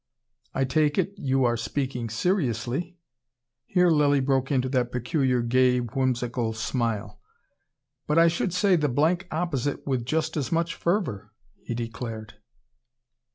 [0.55, 2.97] "I take it you are speaking seriously."
[3.67, 7.19] Here Lilly broke into that peculiar, gay, whimsical smile.
[8.07, 12.33] "But I should say the blank opposite with just as much fervour," he declared.